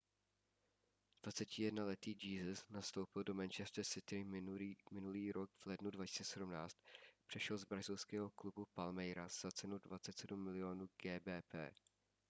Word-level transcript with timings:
21letý 1.27 2.15
jesus 2.33 2.65
nastoupil 2.69 3.23
do 3.23 3.33
manchester 3.33 3.83
city 3.85 4.23
minulý 4.91 5.31
rok 5.31 5.49
v 5.59 5.65
lednu 5.65 5.91
2017. 5.91 6.77
přešel 7.27 7.57
z 7.57 7.65
brazilského 7.65 8.29
klubu 8.29 8.65
palmeiras 8.73 9.41
za 9.41 9.51
cenu 9.51 9.77
27 9.77 10.53
mil. 10.53 10.87
gbp 11.03 11.53